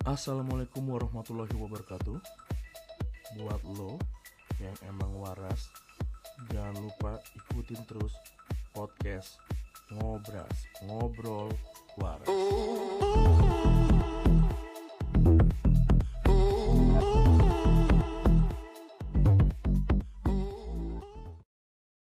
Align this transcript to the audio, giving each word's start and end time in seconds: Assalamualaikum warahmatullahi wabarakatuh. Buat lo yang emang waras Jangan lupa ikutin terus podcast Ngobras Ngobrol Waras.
Assalamualaikum 0.00 0.80
warahmatullahi 0.96 1.52
wabarakatuh. 1.52 2.16
Buat 3.36 3.60
lo 3.76 4.00
yang 4.56 4.72
emang 4.88 5.12
waras 5.20 5.68
Jangan 6.48 6.72
lupa 6.80 7.20
ikutin 7.36 7.84
terus 7.84 8.16
podcast 8.72 9.36
Ngobras 9.92 10.56
Ngobrol 10.88 11.52
Waras. 12.00 12.19